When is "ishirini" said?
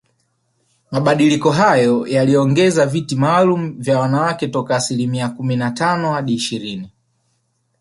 6.33-6.91